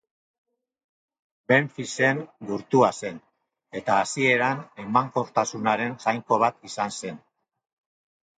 Menfisen 1.51 2.21
gurtua 2.51 2.89
zen, 3.01 3.19
eta 3.81 3.99
hasieran 4.05 4.65
emankortasunaren 4.85 5.95
jainko 6.07 6.41
bat 6.47 6.59
izan 6.73 6.97
zen. 7.03 7.23